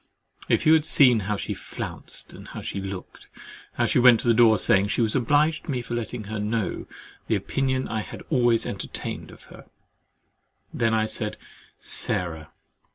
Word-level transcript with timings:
If 0.49 0.65
you 0.65 0.73
had 0.73 0.83
seen 0.83 1.19
how 1.29 1.37
she 1.37 1.53
flounced, 1.53 2.33
and 2.33 2.49
looked, 2.73 3.27
and 3.77 3.95
went 3.97 4.19
to 4.21 4.27
the 4.27 4.33
door, 4.33 4.57
saying 4.57 4.87
"She 4.87 4.99
was 5.03 5.15
obliged 5.15 5.65
to 5.65 5.71
me 5.71 5.83
for 5.83 5.93
letting 5.93 6.23
her 6.23 6.39
know 6.39 6.87
the 7.27 7.35
opinion 7.35 7.87
I 7.87 8.01
had 8.01 8.23
always 8.31 8.65
entertained 8.65 9.29
of 9.29 9.43
her"—then 9.43 10.95
I 10.95 11.05
said, 11.05 11.37
"Sarah!" 11.77 12.49